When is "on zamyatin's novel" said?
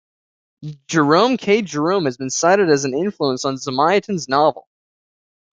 3.45-4.67